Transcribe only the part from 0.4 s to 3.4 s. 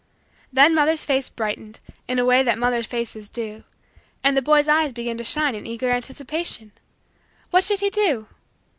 Then mother's face brightened, in a way that mother faces